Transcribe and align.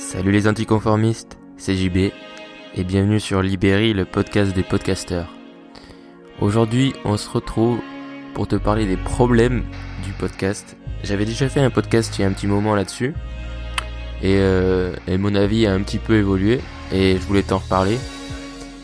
Salut 0.00 0.32
les 0.32 0.48
anticonformistes, 0.48 1.38
c'est 1.58 1.76
JB 1.76 1.96
et 2.74 2.84
bienvenue 2.84 3.20
sur 3.20 3.42
Libéry, 3.42 3.92
le 3.92 4.06
podcast 4.06 4.54
des 4.54 4.62
podcasteurs. 4.62 5.28
Aujourd'hui, 6.40 6.94
on 7.04 7.18
se 7.18 7.28
retrouve 7.28 7.80
pour 8.32 8.48
te 8.48 8.56
parler 8.56 8.86
des 8.86 8.96
problèmes 8.96 9.62
du 10.02 10.12
podcast. 10.12 10.76
J'avais 11.04 11.26
déjà 11.26 11.50
fait 11.50 11.60
un 11.60 11.68
podcast 11.68 12.18
il 12.18 12.22
y 12.22 12.24
a 12.24 12.28
un 12.28 12.32
petit 12.32 12.46
moment 12.46 12.74
là-dessus 12.74 13.12
et, 14.22 14.36
euh, 14.38 14.96
mon 15.06 15.34
avis 15.34 15.66
a 15.66 15.74
un 15.74 15.82
petit 15.82 15.98
peu 15.98 16.14
évolué 16.14 16.60
et 16.92 17.16
je 17.16 17.26
voulais 17.26 17.42
t'en 17.42 17.58
reparler 17.58 17.98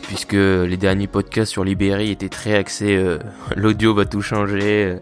puisque 0.03 0.33
les 0.33 0.77
derniers 0.77 1.07
podcasts 1.07 1.51
sur 1.51 1.63
Libéry 1.63 2.11
étaient 2.11 2.29
très 2.29 2.55
axés 2.55 2.95
euh, 2.95 3.17
l'audio 3.55 3.95
va 3.95 4.05
tout 4.05 4.21
changer, 4.21 4.85
euh, 4.85 4.99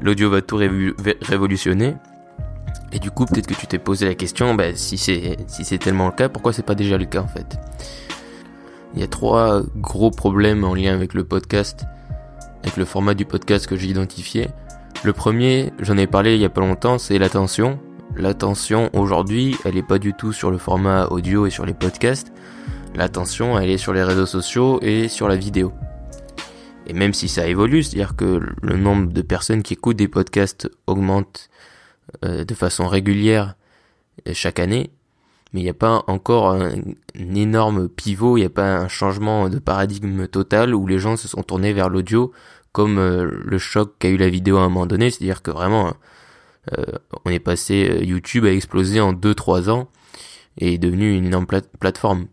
l'audio 0.00 0.30
va 0.30 0.40
tout 0.40 0.56
révolutionner. 0.56 1.94
Et 2.92 2.98
du 2.98 3.10
coup, 3.10 3.24
peut-être 3.24 3.46
que 3.46 3.54
tu 3.54 3.66
t'es 3.66 3.78
posé 3.78 4.06
la 4.06 4.14
question, 4.14 4.54
bah, 4.54 4.74
si 4.74 4.98
c'est 4.98 5.38
si 5.46 5.64
c'est 5.64 5.78
tellement 5.78 6.06
le 6.06 6.12
cas, 6.12 6.28
pourquoi 6.28 6.52
c'est 6.52 6.62
pas 6.62 6.74
déjà 6.74 6.98
le 6.98 7.06
cas 7.06 7.22
en 7.22 7.28
fait? 7.28 7.58
Il 8.94 9.00
y 9.00 9.02
a 9.02 9.06
trois 9.06 9.62
gros 9.76 10.10
problèmes 10.10 10.64
en 10.64 10.74
lien 10.74 10.92
avec 10.92 11.14
le 11.14 11.24
podcast, 11.24 11.84
avec 12.62 12.76
le 12.76 12.84
format 12.84 13.14
du 13.14 13.24
podcast 13.24 13.66
que 13.66 13.76
j'ai 13.76 13.88
identifié. 13.88 14.48
Le 15.02 15.12
premier, 15.14 15.72
j'en 15.80 15.96
ai 15.96 16.06
parlé 16.06 16.34
il 16.34 16.40
y 16.40 16.44
a 16.44 16.50
pas 16.50 16.60
longtemps, 16.60 16.98
c'est 16.98 17.18
l'attention. 17.18 17.80
L'attention 18.14 18.90
aujourd'hui, 18.92 19.56
elle 19.64 19.78
est 19.78 19.82
pas 19.82 19.98
du 19.98 20.12
tout 20.12 20.32
sur 20.32 20.50
le 20.50 20.58
format 20.58 21.06
audio 21.06 21.46
et 21.46 21.50
sur 21.50 21.64
les 21.64 21.72
podcasts. 21.72 22.32
L'attention, 22.94 23.58
elle 23.58 23.70
est 23.70 23.78
sur 23.78 23.94
les 23.94 24.02
réseaux 24.02 24.26
sociaux 24.26 24.78
et 24.82 25.08
sur 25.08 25.28
la 25.28 25.36
vidéo. 25.36 25.72
Et 26.86 26.92
même 26.92 27.14
si 27.14 27.28
ça 27.28 27.46
évolue, 27.46 27.82
c'est-à-dire 27.82 28.16
que 28.16 28.40
le 28.60 28.76
nombre 28.76 29.10
de 29.10 29.22
personnes 29.22 29.62
qui 29.62 29.72
écoutent 29.72 29.96
des 29.96 30.08
podcasts 30.08 30.70
augmente 30.86 31.48
euh, 32.24 32.44
de 32.44 32.54
façon 32.54 32.88
régulière 32.88 33.54
euh, 34.28 34.32
chaque 34.34 34.58
année, 34.58 34.90
mais 35.52 35.60
il 35.60 35.64
n'y 35.64 35.70
a 35.70 35.74
pas 35.74 36.04
encore 36.06 36.50
un, 36.50 36.70
énorme 37.14 37.88
pivot, 37.88 38.36
il 38.36 38.40
n'y 38.40 38.46
a 38.46 38.50
pas 38.50 38.76
un 38.76 38.88
changement 38.88 39.48
de 39.48 39.58
paradigme 39.58 40.26
total 40.26 40.74
où 40.74 40.86
les 40.86 40.98
gens 40.98 41.16
se 41.16 41.28
sont 41.28 41.42
tournés 41.42 41.72
vers 41.72 41.88
l'audio 41.88 42.32
comme 42.72 42.98
euh, 42.98 43.30
le 43.44 43.58
choc 43.58 43.94
qu'a 43.98 44.08
eu 44.08 44.16
la 44.16 44.28
vidéo 44.28 44.56
à 44.56 44.60
un 44.60 44.68
moment 44.68 44.86
donné, 44.86 45.10
c'est-à-dire 45.10 45.42
que 45.42 45.50
vraiment 45.50 45.94
on 47.24 47.30
est 47.30 47.40
passé, 47.40 48.02
YouTube 48.04 48.44
a 48.44 48.52
explosé 48.52 49.00
en 49.00 49.12
2-3 49.12 49.68
ans 49.68 49.88
et 50.58 50.74
est 50.74 50.78
devenu 50.78 51.12
une 51.16 51.26
énorme 51.26 51.46
plate- 51.46 51.76
plateforme. 51.80 52.26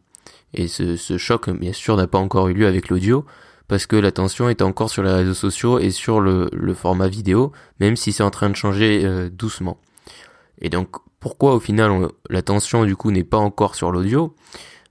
Et 0.54 0.68
ce 0.68 1.18
choc, 1.18 1.50
bien 1.50 1.74
sûr, 1.74 1.98
n'a 1.98 2.06
pas 2.06 2.20
encore 2.20 2.48
eu 2.48 2.54
lieu 2.54 2.68
avec 2.68 2.90
l'audio, 2.90 3.26
parce 3.70 3.86
que 3.86 3.96
l'attention 3.96 4.50
est 4.50 4.62
encore 4.62 4.90
sur 4.90 5.04
les 5.04 5.12
réseaux 5.12 5.34
sociaux 5.34 5.80
et 5.80 5.92
sur 5.92 6.20
le, 6.20 6.50
le 6.52 6.74
format 6.74 7.08
vidéo, 7.08 7.54
même 7.80 7.96
si 7.96 8.12
c'est 8.12 8.24
en 8.24 8.32
train 8.32 8.50
de 8.50 8.56
changer 8.56 9.06
euh, 9.06 9.30
doucement. 9.30 9.78
Et 10.60 10.70
donc, 10.70 10.90
pourquoi 11.22 11.54
au 11.54 11.60
final 11.62 11.92
on- 11.92 12.12
l'attention 12.30 12.84
du 12.84 12.96
coup 12.98 13.12
n'est 13.12 13.24
pas 13.24 13.38
encore 13.38 13.76
sur 13.76 13.92
l'audio? 13.92 14.36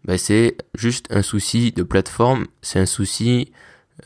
Bah, 0.04 0.16
C'est 0.16 0.56
juste 0.74 1.06
un 1.10 1.22
souci 1.22 1.72
de 1.72 1.82
plateforme, 1.82 2.46
c'est 2.62 2.78
un 2.78 2.86
souci 2.86 3.50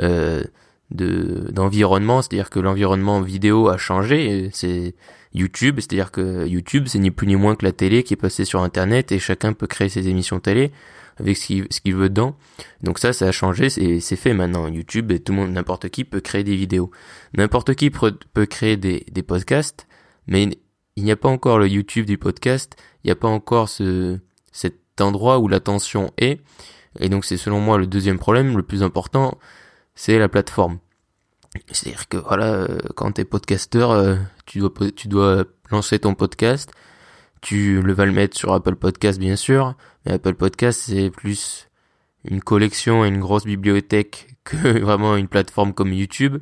euh, 0.00 0.43
de 0.91 1.48
d'environnement, 1.53 2.23
c'est-à-dire 2.23 2.50
que 2.50 2.59
l'environnement 2.59 3.20
vidéo 3.20 3.69
a 3.69 3.77
changé, 3.77 4.48
c'est 4.53 4.95
YouTube, 5.34 5.77
c'est-à-dire 5.81 6.11
que 6.11 6.47
YouTube 6.47 6.84
c'est 6.87 6.98
ni 6.98 7.11
plus 7.11 7.27
ni 7.27 7.37
moins 7.37 7.56
que 7.56 7.65
la 7.65 7.73
télé 7.73 8.03
qui 8.05 8.15
est 8.15 8.17
passée 8.17 8.45
sur 8.47 8.62
Internet 8.62 9.12
et 9.12 9.19
chacun 9.19 9.53
peut 9.53 9.67
créer 9.67 9.89
ses 9.91 10.09
émissions 10.09 10.41
télé 10.41 10.73
avec 11.19 11.37
ce 11.37 11.81
qu'il 11.81 11.95
veut 11.95 12.09
dedans. 12.09 12.37
Donc 12.83 12.99
ça, 12.99 13.13
ça 13.13 13.29
a 13.29 13.33
changé, 13.33 13.69
c'est 13.71 14.17
fait 14.17 14.35
maintenant. 14.35 14.69
YouTube, 14.69 15.11
et 15.13 15.21
tout 15.21 15.33
le 15.33 15.39
monde, 15.39 15.53
n'importe 15.53 15.89
qui 15.89 16.05
peut 16.05 16.21
créer 16.21 16.45
des 16.45 16.57
vidéos. 16.57 16.91
N'importe 17.37 17.75
qui 17.75 17.91
peut 17.91 18.47
créer 18.47 18.77
des, 18.77 19.23
podcasts, 19.23 19.87
mais 20.27 20.49
il 20.97 21.05
n'y 21.05 21.13
a 21.13 21.17
pas 21.17 21.29
encore 21.29 21.59
le 21.59 21.69
YouTube 21.69 22.07
du 22.07 22.19
podcast, 22.19 22.77
il 23.03 23.09
n'y 23.09 23.13
a 23.13 23.17
pas 23.17 23.29
encore 23.29 23.69
ce, 23.69 24.19
cet 24.53 25.01
endroit 25.01 25.39
où 25.39 25.49
l'attention 25.49 26.13
est. 26.19 26.41
Et 26.99 27.09
donc 27.09 27.25
c'est 27.25 27.37
selon 27.37 27.61
moi 27.61 27.79
le 27.79 27.87
deuxième 27.87 28.19
problème, 28.19 28.57
le 28.57 28.63
plus 28.63 28.83
important, 28.83 29.39
c'est 29.95 30.19
la 30.19 30.29
plateforme. 30.29 30.79
C'est-à-dire 31.71 32.09
que 32.09 32.17
voilà, 32.17 32.55
euh, 32.55 32.78
quand 32.97 33.12
t'es 33.12 33.25
podcasteur, 33.25 33.91
euh, 33.91 34.17
tu 34.47 34.62
tu 34.97 35.09
dois 35.09 35.45
lancer 35.71 35.99
ton 35.99 36.15
podcast, 36.15 36.71
tu 37.42 37.82
le 37.82 37.92
vas 37.92 38.06
le 38.06 38.12
mettre 38.12 38.36
sur 38.38 38.54
Apple 38.54 38.76
Podcast 38.76 39.19
bien 39.19 39.36
sûr, 39.36 39.75
mais 40.06 40.12
Apple 40.12 40.34
Podcast 40.34 40.84
c'est 40.86 41.10
plus 41.10 41.69
une 42.25 42.41
collection 42.41 43.04
et 43.04 43.08
une 43.08 43.20
grosse 43.20 43.44
bibliothèque 43.44 44.28
que 44.44 44.80
vraiment 44.80 45.16
une 45.16 45.28
plateforme 45.28 45.75
comme 45.75 45.92
YouTube. 45.92 46.38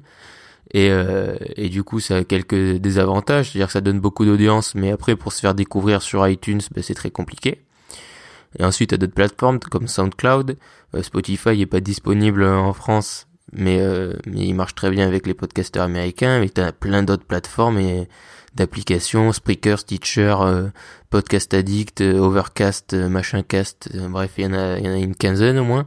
Et, 0.73 0.91
euh, 0.91 1.37
et 1.57 1.69
du 1.69 1.83
coup, 1.83 1.99
ça 1.99 2.19
a 2.19 2.25
quelques 2.25 2.77
désavantages, 2.77 3.51
c'est-à-dire 3.51 3.67
que 3.67 3.73
ça 3.73 3.81
donne 3.81 3.99
beaucoup 3.99 4.25
d'audience, 4.25 4.77
mais 4.77 4.93
après, 4.93 5.17
pour 5.17 5.33
se 5.33 5.41
faire 5.41 5.55
découvrir 5.55 6.01
sur 6.01 6.27
iTunes, 6.29 6.61
ben, 6.73 6.81
c'est 6.81 6.95
très 6.95 7.11
compliqué. 7.11 7.65
Et 8.59 8.65
ensuite, 8.65 8.93
a 8.93 8.97
d'autres 8.97 9.15
plateformes 9.15 9.59
comme 9.59 9.89
SoundCloud. 9.89 10.57
Euh, 10.95 11.03
Spotify 11.03 11.61
est 11.61 11.67
pas 11.67 11.81
disponible 11.81 12.45
en 12.45 12.73
France, 12.73 13.27
mais, 13.53 13.81
euh, 13.81 14.15
mais 14.27 14.47
il 14.47 14.55
marche 14.55 14.75
très 14.75 14.91
bien 14.91 15.07
avec 15.07 15.27
les 15.27 15.35
podcasteurs 15.35 15.85
américains. 15.85 16.41
Mais 16.41 16.49
tu 16.49 16.61
as 16.61 16.73
plein 16.73 17.03
d'autres 17.03 17.25
plateformes 17.25 17.79
et 17.79 18.09
d'applications, 18.55 19.33
Spreaker, 19.33 19.79
Stitcher, 19.79 20.37
euh, 20.41 20.69
Podcast 21.11 21.55
Addict, 21.55 22.01
euh, 22.01 22.19
Overcast, 22.19 22.95
euh, 22.95 23.09
Machincast, 23.09 23.91
bref, 24.09 24.33
il 24.39 24.45
y, 24.45 24.47
en 24.47 24.55
a, 24.55 24.79
il 24.79 24.85
y 24.85 24.89
en 24.89 24.93
a 24.93 24.99
une 24.99 25.15
quinzaine 25.15 25.59
au 25.59 25.65
moins. 25.65 25.87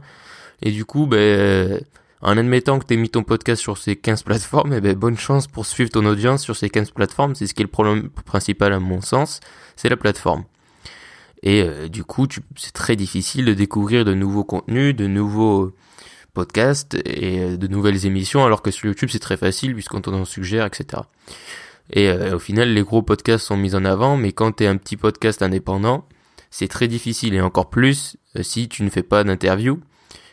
Et 0.62 0.70
du 0.70 0.84
coup, 0.84 1.06
ben, 1.06 1.80
en 2.22 2.38
admettant 2.38 2.78
que 2.78 2.86
tu 2.86 2.96
mis 2.96 3.10
ton 3.10 3.22
podcast 3.22 3.60
sur 3.60 3.76
ces 3.76 3.96
15 3.96 4.22
plateformes, 4.22 4.72
eh 4.72 4.80
ben, 4.80 4.94
bonne 4.94 5.18
chance 5.18 5.46
pour 5.46 5.66
suivre 5.66 5.90
ton 5.90 6.06
audience 6.06 6.42
sur 6.42 6.56
ces 6.56 6.70
15 6.70 6.90
plateformes. 6.92 7.34
C'est 7.34 7.46
ce 7.46 7.54
qui 7.54 7.62
est 7.62 7.64
le 7.64 7.70
problème 7.70 8.08
principal 8.24 8.72
à 8.72 8.80
mon 8.80 9.02
sens, 9.02 9.40
c'est 9.76 9.90
la 9.90 9.96
plateforme. 9.96 10.44
Et 11.42 11.62
euh, 11.62 11.88
du 11.88 12.02
coup, 12.02 12.26
c'est 12.56 12.72
très 12.72 12.96
difficile 12.96 13.44
de 13.44 13.52
découvrir 13.52 14.06
de 14.06 14.14
nouveaux 14.14 14.44
contenus, 14.44 14.96
de 14.96 15.06
nouveaux 15.06 15.74
podcasts 16.32 16.96
et 17.04 17.58
de 17.58 17.66
nouvelles 17.68 18.06
émissions, 18.06 18.44
alors 18.44 18.62
que 18.62 18.70
sur 18.70 18.86
YouTube, 18.86 19.10
c'est 19.12 19.18
très 19.18 19.36
facile 19.36 19.74
puisqu'on 19.74 20.00
t'en 20.00 20.24
suggère, 20.24 20.64
etc. 20.64 21.02
Et 21.90 22.08
euh, 22.08 22.36
au 22.36 22.38
final, 22.38 22.72
les 22.72 22.82
gros 22.82 23.02
podcasts 23.02 23.46
sont 23.46 23.56
mis 23.56 23.74
en 23.74 23.84
avant, 23.84 24.16
mais 24.16 24.32
quand 24.32 24.56
tu 24.56 24.64
es 24.64 24.66
un 24.66 24.76
petit 24.76 24.96
podcast 24.96 25.42
indépendant, 25.42 26.06
c'est 26.50 26.68
très 26.68 26.88
difficile, 26.88 27.34
et 27.34 27.40
encore 27.40 27.70
plus 27.70 28.16
euh, 28.36 28.42
si 28.42 28.68
tu 28.68 28.82
ne 28.82 28.90
fais 28.90 29.02
pas 29.02 29.24
d'interview. 29.24 29.80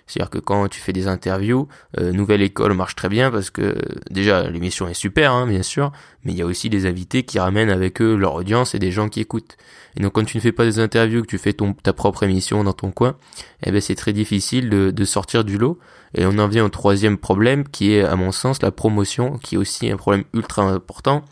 C'est-à-dire 0.08 0.30
que 0.30 0.40
quand 0.40 0.68
tu 0.68 0.82
fais 0.82 0.92
des 0.92 1.08
interviews, 1.08 1.70
euh, 2.00 2.12
Nouvelle 2.12 2.42
École 2.42 2.74
marche 2.74 2.96
très 2.96 3.08
bien 3.08 3.32
parce 3.32 3.50
que 3.50 3.78
déjà 4.10 4.50
l'émission 4.50 4.90
est 4.90 4.94
super, 4.94 5.32
hein, 5.32 5.48
bien 5.48 5.64
sûr, 5.64 5.94
mais 6.26 6.34
il 6.34 6.38
y 6.38 6.42
a 6.42 6.46
aussi 6.46 6.70
des 6.70 6.86
invités 6.86 7.24
qui 7.24 7.40
ramènent 7.40 7.70
avec 7.70 8.02
eux 8.02 8.16
leur 8.16 8.34
audience 8.34 8.76
et 8.76 8.80
des 8.80 8.92
gens 8.92 9.08
qui 9.08 9.22
écoutent. 9.22 9.56
Et 9.96 10.02
donc 10.02 10.14
quand 10.14 10.26
tu 10.26 10.36
ne 10.36 10.42
fais 10.42 10.52
pas 10.52 10.66
des 10.66 10.80
interviews, 10.80 11.22
que 11.22 11.28
tu 11.28 11.38
fais 11.38 11.54
ton, 11.54 11.74
ta 11.74 11.94
propre 11.94 12.24
émission 12.24 12.62
dans 12.66 12.74
ton 12.74 12.92
coin, 12.92 13.16
eh 13.64 13.72
ben 13.72 13.80
c'est 13.80 13.96
très 13.96 14.12
difficile 14.12 14.70
de, 14.70 14.92
de 14.92 15.06
sortir 15.06 15.46
du 15.46 15.58
lot. 15.58 15.80
Et 16.14 16.26
on 16.26 16.38
en 16.40 16.48
vient 16.50 16.66
au 16.66 16.70
troisième 16.70 17.18
problème 17.18 17.66
qui 17.66 17.94
est 17.94 18.04
à 18.04 18.18
mon 18.18 18.34
sens 18.34 18.62
la 18.62 18.72
promotion, 18.72 19.38
qui 19.38 19.56
est 19.56 19.58
aussi 19.58 19.90
un 19.90 19.98
problème 19.98 20.26
ultra 20.34 20.64
important, 20.64 21.24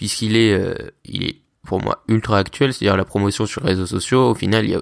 puisqu'il 0.00 0.34
est, 0.34 0.54
euh, 0.54 0.74
il 1.04 1.24
est 1.24 1.36
pour 1.66 1.82
moi 1.82 2.02
ultra 2.08 2.38
actuel, 2.38 2.72
c'est-à-dire 2.72 2.96
la 2.96 3.04
promotion 3.04 3.44
sur 3.44 3.62
les 3.62 3.72
réseaux 3.72 3.84
sociaux. 3.84 4.30
Au 4.30 4.34
final, 4.34 4.64
il 4.64 4.70
y 4.70 4.74
a, 4.74 4.80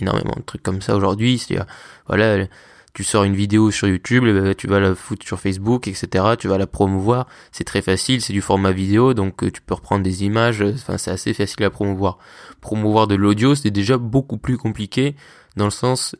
énormément 0.00 0.34
de 0.36 0.42
trucs 0.42 0.64
comme 0.64 0.82
ça 0.82 0.96
aujourd'hui, 0.96 1.38
c'est-à-dire 1.38 1.64
voilà, 2.08 2.44
tu 2.92 3.04
sors 3.04 3.22
une 3.22 3.36
vidéo 3.36 3.70
sur 3.70 3.86
YouTube, 3.86 4.24
eh 4.26 4.32
ben, 4.32 4.52
tu 4.56 4.66
vas 4.66 4.80
la 4.80 4.96
foutre 4.96 5.24
sur 5.24 5.38
Facebook, 5.38 5.86
etc. 5.86 6.34
Tu 6.36 6.48
vas 6.48 6.58
la 6.58 6.66
promouvoir. 6.66 7.28
C'est 7.52 7.62
très 7.62 7.82
facile, 7.82 8.20
c'est 8.20 8.32
du 8.32 8.40
format 8.40 8.72
vidéo, 8.72 9.14
donc 9.14 9.44
euh, 9.44 9.50
tu 9.52 9.60
peux 9.62 9.74
reprendre 9.74 10.02
des 10.02 10.24
images. 10.24 10.60
euh, 10.60 10.72
Enfin, 10.74 10.98
c'est 10.98 11.12
assez 11.12 11.34
facile 11.34 11.62
à 11.62 11.70
promouvoir. 11.70 12.18
Promouvoir 12.60 13.06
de 13.06 13.14
l'audio, 13.14 13.54
c'est 13.54 13.70
déjà 13.70 13.96
beaucoup 13.96 14.38
plus 14.38 14.56
compliqué 14.56 15.14
dans 15.54 15.66
le 15.66 15.70
sens 15.70 16.16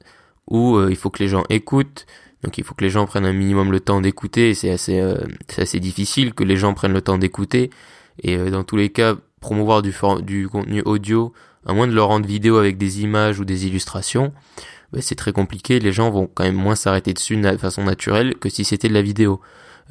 où 0.46 0.76
euh, 0.76 0.90
il 0.90 0.96
faut 0.96 1.10
que 1.10 1.24
les 1.24 1.28
gens 1.28 1.42
écoutent. 1.48 2.06
Donc 2.44 2.58
il 2.58 2.64
faut 2.64 2.74
que 2.74 2.84
les 2.84 2.90
gens 2.90 3.06
prennent 3.06 3.26
un 3.26 3.32
minimum 3.32 3.72
le 3.72 3.80
temps 3.80 4.00
d'écouter. 4.00 4.54
C'est 4.54 4.70
assez, 4.70 5.00
euh, 5.00 5.16
c'est 5.48 5.62
assez 5.62 5.80
difficile 5.80 6.34
que 6.34 6.44
les 6.44 6.56
gens 6.56 6.74
prennent 6.74 6.92
le 6.92 7.02
temps 7.02 7.18
d'écouter. 7.18 7.70
Et 8.22 8.36
euh, 8.36 8.50
dans 8.50 8.64
tous 8.64 8.76
les 8.76 8.90
cas, 8.90 9.16
promouvoir 9.40 9.82
du, 9.82 9.94
du 10.22 10.48
contenu 10.48 10.82
audio, 10.82 11.32
à 11.66 11.72
moins 11.72 11.86
de 11.86 11.92
le 11.92 12.02
rendre 12.02 12.26
vidéo 12.26 12.56
avec 12.56 12.78
des 12.78 13.02
images 13.02 13.40
ou 13.40 13.44
des 13.44 13.66
illustrations, 13.66 14.32
bah, 14.92 15.00
c'est 15.02 15.14
très 15.14 15.32
compliqué. 15.32 15.78
Les 15.80 15.92
gens 15.92 16.10
vont 16.10 16.28
quand 16.32 16.44
même 16.44 16.54
moins 16.54 16.74
s'arrêter 16.74 17.12
dessus 17.12 17.36
de 17.36 17.56
façon 17.56 17.84
naturelle 17.84 18.36
que 18.36 18.48
si 18.48 18.64
c'était 18.64 18.88
de 18.88 18.94
la 18.94 19.02
vidéo. 19.02 19.40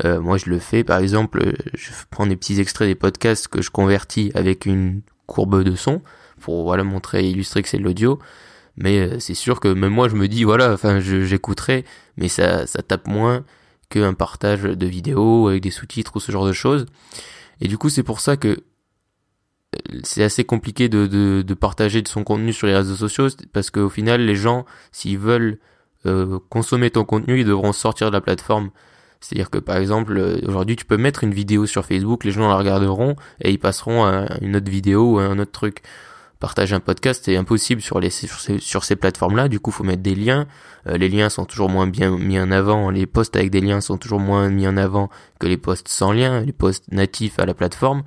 Euh, 0.06 0.22
moi, 0.22 0.38
je 0.38 0.50
le 0.50 0.60
fais, 0.60 0.84
par 0.84 1.00
exemple, 1.00 1.42
euh, 1.44 1.54
je 1.74 1.90
prends 2.10 2.28
des 2.28 2.36
petits 2.36 2.60
extraits 2.60 2.88
des 2.88 2.96
podcasts 2.96 3.48
que 3.48 3.62
je 3.62 3.72
convertis 3.72 4.32
avec 4.36 4.66
une 4.66 5.02
courbe 5.26 5.64
de 5.64 5.76
son 5.76 6.02
pour 6.40 6.64
voilà 6.64 6.84
montrer 6.84 7.28
illustrer 7.28 7.64
que 7.64 7.70
c'est 7.70 7.80
de 7.80 7.84
l'audio. 7.84 8.20
Mais 8.76 9.00
euh, 9.00 9.20
c'est 9.20 9.34
sûr 9.34 9.60
que 9.60 9.68
même 9.68 9.92
moi, 9.92 10.08
je 10.08 10.16
me 10.16 10.28
dis 10.28 10.44
voilà, 10.44 10.72
enfin, 10.72 11.00
j'écouterai, 11.00 11.84
mais 12.18 12.28
ça, 12.28 12.68
ça 12.68 12.84
tape 12.84 13.08
moins 13.08 13.44
qu'un 13.90 14.14
partage 14.14 14.64
de 14.64 14.86
vidéos 14.86 15.48
avec 15.48 15.62
des 15.62 15.72
sous-titres 15.72 16.16
ou 16.16 16.20
ce 16.20 16.32
genre 16.32 16.46
de 16.46 16.54
choses. 16.54 16.86
Et 17.62 17.68
du 17.68 17.78
coup, 17.78 17.90
c'est 17.90 18.04
pour 18.04 18.20
ça 18.20 18.38
que 18.38 18.50
euh, 18.50 20.00
c'est 20.04 20.24
assez 20.24 20.44
compliqué 20.44 20.90
de, 20.90 21.54
partager 21.54 22.02
de 22.02 22.08
son 22.08 22.24
contenu 22.24 22.54
sur 22.54 22.68
les 22.68 22.76
réseaux 22.76 22.96
sociaux 22.96 23.28
parce 23.54 23.70
qu'au 23.70 23.90
final, 23.90 24.22
les 24.22 24.36
gens, 24.36 24.66
s'ils 24.92 25.18
veulent 25.18 25.60
euh, 26.06 26.40
consommer 26.50 26.92
ton 26.92 27.06
contenu, 27.06 27.42
ils 27.42 27.46
devront 27.46 27.74
sortir 27.74 28.08
de 28.08 28.14
la 28.14 28.22
plateforme. 28.22 28.72
C'est-à-dire 29.20 29.50
que 29.50 29.58
par 29.58 29.78
exemple, 29.78 30.18
euh, 30.18 30.40
aujourd'hui, 30.48 30.76
tu 30.76 30.86
peux 30.86 30.98
mettre 30.98 31.24
une 31.24 31.34
vidéo 31.34 31.66
sur 31.66 31.86
Facebook, 31.86 32.24
les 32.24 32.32
gens 32.32 32.48
la 32.48 32.56
regarderont 32.56 33.16
et 33.42 33.52
ils 33.52 33.60
passeront 33.60 34.06
à 34.06 34.28
une 34.42 34.56
autre 34.56 34.70
vidéo 34.70 35.14
ou 35.14 35.20
à 35.20 35.24
un 35.24 35.40
autre 35.40 35.52
truc. 35.52 35.82
Partager 36.40 36.76
un 36.76 36.80
podcast, 36.80 37.24
c'est 37.26 37.36
impossible 37.36 37.82
sur 37.82 38.00
les 38.00 38.10
sur 38.10 38.40
ces, 38.40 38.60
sur 38.60 38.84
ces 38.84 38.96
plateformes-là. 38.96 39.48
Du 39.48 39.60
coup, 39.60 39.72
faut 39.72 39.84
mettre 39.84 40.02
des 40.02 40.16
liens. 40.16 40.48
Euh, 40.88 40.98
les 40.98 41.10
liens 41.10 41.30
sont 41.30 41.46
toujours 41.46 41.70
moins 41.70 41.88
bien 41.88 42.18
mis 42.18 42.40
en 42.40 42.52
avant. 42.52 42.90
Les 42.90 43.06
posts 43.06 43.36
avec 43.36 43.52
des 43.52 43.62
liens 43.62 43.82
sont 43.82 43.98
toujours 43.98 44.20
moins 44.20 44.50
mis 44.50 44.68
en 44.68 44.78
avant 44.78 45.10
que 45.40 45.48
les 45.48 45.58
posts 45.58 45.88
sans 45.88 46.12
lien, 46.12 46.42
les 46.42 46.54
posts 46.54 46.92
natifs 46.92 47.40
à 47.40 47.46
la 47.46 47.54
plateforme, 47.54 48.04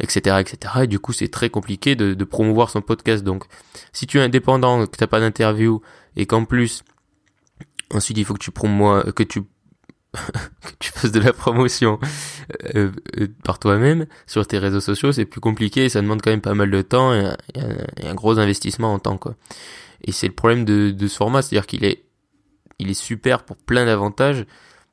etc., 0.00 0.36
etc. 0.40 0.74
Et 0.82 0.86
du 0.86 0.98
coup, 0.98 1.12
c'est 1.12 1.28
très 1.28 1.50
compliqué 1.50 1.96
de, 1.96 2.14
de 2.14 2.24
promouvoir 2.24 2.70
son 2.70 2.80
podcast. 2.80 3.24
Donc, 3.24 3.44
si 3.92 4.06
tu 4.06 4.18
es 4.18 4.22
indépendant, 4.22 4.86
que 4.86 4.96
t'as 4.96 5.06
pas 5.06 5.20
d'interview 5.20 5.80
et 6.16 6.26
qu'en 6.26 6.44
plus 6.44 6.82
ensuite 7.90 8.18
il 8.18 8.24
faut 8.24 8.34
que 8.34 8.38
tu 8.38 8.50
promouvois, 8.50 9.12
que 9.12 9.22
tu 9.22 9.42
que 10.12 10.72
tu 10.78 10.90
fasses 10.90 11.12
de 11.12 11.20
la 11.20 11.32
promotion 11.32 11.98
euh, 12.74 12.90
euh, 13.18 13.28
par 13.44 13.58
toi-même 13.58 14.06
sur 14.26 14.46
tes 14.46 14.58
réseaux 14.58 14.80
sociaux, 14.80 15.12
c'est 15.12 15.24
plus 15.24 15.40
compliqué 15.40 15.84
et 15.84 15.88
ça 15.88 16.00
demande 16.00 16.22
quand 16.22 16.30
même 16.30 16.40
pas 16.40 16.54
mal 16.54 16.70
de 16.70 16.82
temps 16.82 17.12
et, 17.14 17.30
un, 18.04 18.14
gros 18.14 18.38
investissement 18.38 18.92
en 18.92 18.98
temps 18.98 19.18
quoi. 19.18 19.34
Et 20.04 20.12
c'est 20.12 20.28
le 20.28 20.34
problème 20.34 20.64
de, 20.64 20.94
ce 21.06 21.16
format, 21.16 21.42
c'est-à-dire 21.42 21.66
qu'il 21.66 21.84
est 21.84 22.04
il 22.78 22.90
est 22.90 22.94
super 22.94 23.42
pour 23.42 23.56
plein 23.56 23.86
d'avantages, 23.86 24.46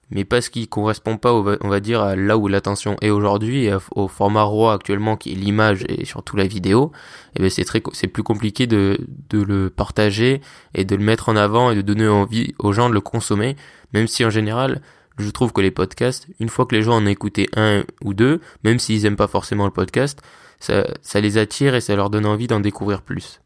mais 0.09 0.25
parce 0.25 0.49
qu'il 0.49 0.67
correspond 0.67 1.17
pas, 1.17 1.33
on 1.33 1.69
va 1.69 1.79
dire, 1.79 2.01
à 2.01 2.15
là 2.15 2.35
où 2.35 2.47
l'attention 2.47 2.95
est 3.01 3.11
aujourd'hui, 3.11 3.69
au 3.91 4.07
format 4.07 4.41
roi 4.41 4.73
actuellement 4.73 5.17
qui 5.17 5.31
est 5.31 5.35
l'image 5.35 5.85
et 5.87 6.03
surtout 6.03 6.35
la 6.35 6.47
vidéo, 6.47 6.91
et 6.93 7.37
eh 7.37 7.41
ben 7.41 7.49
c'est 7.51 7.63
très, 7.63 7.83
c'est 7.93 8.07
plus 8.07 8.23
compliqué 8.23 8.65
de, 8.65 8.99
de 9.29 9.41
le 9.41 9.69
partager 9.69 10.41
et 10.73 10.83
de 10.83 10.95
le 10.95 11.03
mettre 11.03 11.29
en 11.29 11.35
avant 11.35 11.69
et 11.69 11.75
de 11.75 11.81
donner 11.81 12.07
envie 12.07 12.55
aux 12.57 12.71
gens 12.71 12.89
de 12.89 12.95
le 12.95 13.01
consommer, 13.01 13.55
même 13.93 14.07
si 14.07 14.25
en 14.25 14.31
général, 14.31 14.81
je 15.17 15.29
trouve 15.29 15.53
que 15.53 15.61
les 15.61 15.71
podcasts, 15.71 16.27
une 16.39 16.49
fois 16.49 16.65
que 16.65 16.75
les 16.75 16.81
gens 16.81 16.97
en 16.97 17.03
ont 17.03 17.07
écouté 17.07 17.47
un 17.55 17.83
ou 18.03 18.13
deux, 18.13 18.41
même 18.63 18.79
s'ils 18.79 19.05
aiment 19.05 19.15
pas 19.15 19.27
forcément 19.27 19.65
le 19.65 19.71
podcast, 19.71 20.21
ça, 20.59 21.21
les 21.21 21.37
attire 21.37 21.75
et 21.75 21.81
ça 21.81 21.95
leur 21.95 22.09
donne 22.09 22.25
envie 22.25 22.47
d'en 22.47 22.59
découvrir 22.59 23.01
plus. 23.01 23.41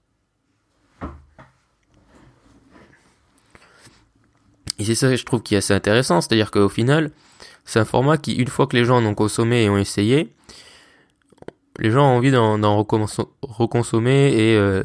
Et 4.77 4.85
c'est 4.85 4.95
ça 4.95 5.09
que 5.09 5.17
je 5.17 5.25
trouve 5.25 5.41
qui 5.41 5.55
est 5.55 5.57
assez 5.57 5.73
intéressant, 5.73 6.21
c'est-à-dire 6.21 6.51
qu'au 6.51 6.69
final, 6.69 7.11
c'est 7.65 7.79
un 7.79 7.85
format 7.85 8.17
qui, 8.17 8.35
une 8.35 8.47
fois 8.47 8.65
que 8.65 8.77
les 8.77 8.85
gens 8.85 8.97
en 8.97 9.05
ont 9.05 9.15
consommé 9.15 9.63
et 9.63 9.69
ont 9.69 9.77
essayé, 9.77 10.33
les 11.77 11.91
gens 11.91 12.03
ont 12.03 12.17
envie 12.17 12.31
d'en 12.31 12.83
reconsommer 13.41 14.33
et, 14.33 14.55
euh, 14.55 14.81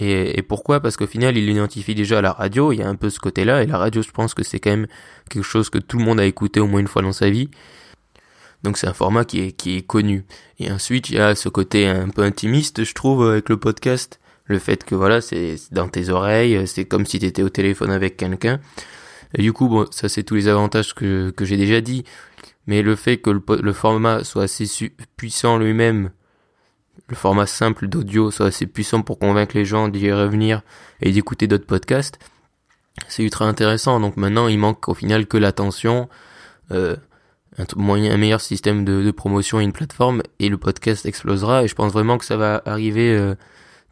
et, 0.00 0.42
pourquoi? 0.42 0.80
Parce 0.80 0.96
qu'au 0.96 1.06
final, 1.06 1.36
il 1.36 1.46
l'identifie 1.46 1.94
déjà 1.94 2.18
à 2.18 2.22
la 2.22 2.32
radio, 2.32 2.72
il 2.72 2.78
y 2.78 2.82
a 2.82 2.88
un 2.88 2.94
peu 2.94 3.10
ce 3.10 3.18
côté-là, 3.18 3.62
et 3.62 3.66
la 3.66 3.78
radio, 3.78 4.00
je 4.00 4.10
pense 4.10 4.32
que 4.32 4.44
c'est 4.44 4.60
quand 4.60 4.70
même 4.70 4.86
quelque 5.28 5.44
chose 5.44 5.70
que 5.70 5.78
tout 5.78 5.98
le 5.98 6.04
monde 6.04 6.20
a 6.20 6.24
écouté 6.24 6.60
au 6.60 6.66
moins 6.68 6.80
une 6.80 6.86
fois 6.86 7.02
dans 7.02 7.12
sa 7.12 7.30
vie. 7.30 7.50
Donc 8.62 8.76
c'est 8.78 8.86
un 8.86 8.92
format 8.92 9.24
qui 9.24 9.40
est, 9.40 9.86
connu. 9.86 10.24
Et 10.58 10.70
ensuite, 10.70 11.10
il 11.10 11.16
y 11.16 11.18
a 11.18 11.34
ce 11.34 11.48
côté 11.48 11.86
un 11.86 12.08
peu 12.08 12.22
intimiste, 12.22 12.84
je 12.84 12.94
trouve, 12.94 13.28
avec 13.28 13.48
le 13.48 13.56
podcast. 13.56 14.20
Le 14.46 14.58
fait 14.58 14.84
que 14.84 14.94
voilà, 14.94 15.20
c'est 15.20 15.56
dans 15.72 15.88
tes 15.88 16.08
oreilles, 16.08 16.66
c'est 16.66 16.84
comme 16.84 17.04
si 17.04 17.18
tu 17.18 17.26
étais 17.26 17.42
au 17.42 17.50
téléphone 17.50 17.90
avec 17.90 18.16
quelqu'un. 18.16 18.60
Et 19.34 19.42
du 19.42 19.52
coup, 19.52 19.68
bon, 19.68 19.86
ça 19.90 20.08
c'est 20.08 20.22
tous 20.22 20.34
les 20.34 20.48
avantages 20.48 20.94
que, 20.94 21.30
que 21.30 21.44
j'ai 21.44 21.56
déjà 21.56 21.80
dit. 21.80 22.04
Mais 22.66 22.82
le 22.82 22.96
fait 22.96 23.18
que 23.18 23.30
le, 23.30 23.42
le 23.60 23.72
format 23.72 24.24
soit 24.24 24.44
assez 24.44 24.92
puissant 25.16 25.58
lui-même 25.58 26.10
le 27.06 27.16
format 27.16 27.46
simple 27.46 27.88
d'audio 27.88 28.30
soit 28.30 28.46
assez 28.46 28.66
puissant 28.66 29.02
pour 29.02 29.18
convaincre 29.18 29.56
les 29.56 29.64
gens 29.64 29.88
d'y 29.88 30.12
revenir 30.12 30.62
et 31.00 31.12
d'écouter 31.12 31.46
d'autres 31.46 31.66
podcasts, 31.66 32.18
c'est 33.06 33.22
ultra 33.22 33.46
intéressant. 33.46 34.00
Donc 34.00 34.16
maintenant, 34.16 34.48
il 34.48 34.58
manque 34.58 34.88
au 34.88 34.94
final 34.94 35.26
que 35.26 35.36
l'attention, 35.36 36.08
euh, 36.72 36.96
un 37.58 37.64
moyen, 37.76 38.12
un 38.12 38.16
meilleur 38.16 38.40
système 38.40 38.84
de, 38.84 39.10
promotion 39.10 39.60
et 39.60 39.64
une 39.64 39.72
plateforme, 39.72 40.22
et 40.38 40.48
le 40.48 40.58
podcast 40.58 41.06
explosera. 41.06 41.64
Et 41.64 41.68
je 41.68 41.74
pense 41.74 41.92
vraiment 41.92 42.18
que 42.18 42.24
ça 42.24 42.36
va 42.36 42.62
arriver 42.66 43.14
euh, 43.14 43.34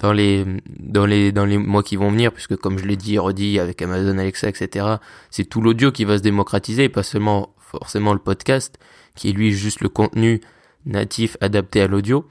dans 0.01 0.13
les 0.13 0.45
dans 0.79 1.07
les 1.07 1.33
dans 1.33 1.45
les 1.45 1.59
mois 1.59 1.83
qui 1.83 1.97
vont 1.97 2.11
venir, 2.11 2.33
puisque 2.33 2.57
comme 2.57 2.79
je 2.79 2.85
l'ai 2.85 2.97
dit 2.97 3.15
et 3.15 3.19
redit 3.19 3.59
avec 3.61 3.81
Amazon 3.83 4.19
Alexa, 4.19 4.49
etc., 4.49 4.97
c'est 5.31 5.45
tout 5.45 5.61
l'audio 5.61 5.93
qui 5.93 6.05
va 6.05 6.19
se 6.19 6.23
démocratiser, 6.23 6.89
pas 6.89 7.03
seulement 7.03 7.55
forcément 7.59 8.13
le 8.13 8.19
podcast, 8.19 8.79
qui 9.15 9.31
est 9.31 9.33
lui 9.33 9.53
juste 9.53 9.81
le 9.81 9.89
contenu 9.89 10.41
natif 10.85 11.37
adapté 11.41 11.81
à 11.81 11.89
l'audio. 11.89 12.27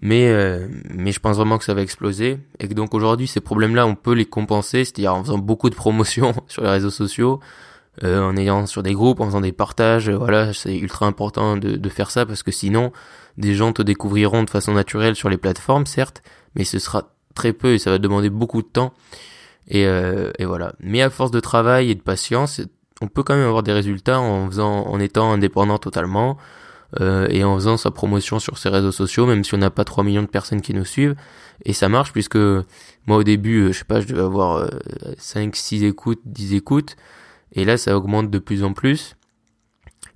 Mais, 0.00 0.28
euh, 0.28 0.68
mais 0.90 1.10
je 1.10 1.18
pense 1.18 1.36
vraiment 1.36 1.58
que 1.58 1.64
ça 1.64 1.74
va 1.74 1.82
exploser 1.82 2.38
et 2.60 2.68
que 2.68 2.74
donc 2.74 2.94
aujourd'hui 2.94 3.26
ces 3.26 3.40
problèmes-là 3.40 3.84
on 3.84 3.96
peut 3.96 4.12
les 4.12 4.26
compenser, 4.26 4.84
c'est-à-dire 4.84 5.12
en 5.12 5.24
faisant 5.24 5.38
beaucoup 5.38 5.70
de 5.70 5.74
promotions 5.74 6.34
sur 6.46 6.62
les 6.62 6.70
réseaux 6.70 6.90
sociaux, 6.90 7.40
euh, 8.04 8.22
en 8.22 8.36
ayant 8.36 8.66
sur 8.66 8.84
des 8.84 8.92
groupes, 8.92 9.18
en 9.18 9.26
faisant 9.26 9.40
des 9.40 9.50
partages, 9.50 10.08
voilà, 10.08 10.52
c'est 10.52 10.76
ultra 10.76 11.06
important 11.06 11.56
de, 11.56 11.76
de 11.76 11.88
faire 11.88 12.12
ça 12.12 12.26
parce 12.26 12.44
que 12.44 12.52
sinon 12.52 12.92
des 13.38 13.54
gens 13.54 13.72
te 13.72 13.82
découvriront 13.82 14.44
de 14.44 14.50
façon 14.50 14.72
naturelle 14.72 15.16
sur 15.16 15.28
les 15.28 15.36
plateformes, 15.36 15.86
certes, 15.86 16.22
mais 16.54 16.64
ce 16.64 16.78
sera 16.78 17.14
très 17.34 17.52
peu 17.52 17.74
et 17.74 17.78
ça 17.78 17.90
va 17.90 17.98
demander 17.98 18.30
beaucoup 18.30 18.62
de 18.62 18.68
temps. 18.68 18.92
Et, 19.68 19.86
euh, 19.86 20.30
et 20.38 20.44
voilà. 20.44 20.74
Mais 20.80 21.02
à 21.02 21.10
force 21.10 21.30
de 21.30 21.40
travail 21.40 21.90
et 21.90 21.94
de 21.94 22.00
patience, 22.00 22.60
on 23.00 23.06
peut 23.06 23.22
quand 23.22 23.36
même 23.36 23.46
avoir 23.46 23.62
des 23.62 23.72
résultats 23.72 24.20
en 24.20 24.46
faisant, 24.48 24.86
en 24.86 24.98
étant 25.00 25.32
indépendant 25.32 25.78
totalement, 25.78 26.36
euh, 27.00 27.26
et 27.28 27.44
en 27.44 27.54
faisant 27.56 27.76
sa 27.76 27.90
promotion 27.90 28.38
sur 28.38 28.56
ses 28.56 28.70
réseaux 28.70 28.92
sociaux, 28.92 29.26
même 29.26 29.44
si 29.44 29.54
on 29.54 29.58
n'a 29.58 29.70
pas 29.70 29.84
3 29.84 30.04
millions 30.04 30.22
de 30.22 30.28
personnes 30.28 30.62
qui 30.62 30.72
nous 30.72 30.84
suivent. 30.84 31.14
Et 31.64 31.72
ça 31.72 31.88
marche 31.88 32.12
puisque 32.12 32.38
moi 33.06 33.18
au 33.18 33.24
début, 33.24 33.60
euh, 33.60 33.72
je 33.72 33.78
sais 33.78 33.84
pas, 33.84 34.00
je 34.00 34.06
devais 34.06 34.22
avoir 34.22 34.68
5, 35.18 35.48
euh, 35.48 35.50
6 35.54 35.84
écoutes, 35.84 36.20
10 36.24 36.54
écoutes. 36.54 36.96
Et 37.52 37.64
là, 37.64 37.76
ça 37.76 37.96
augmente 37.96 38.30
de 38.30 38.38
plus 38.38 38.64
en 38.64 38.72
plus. 38.72 39.16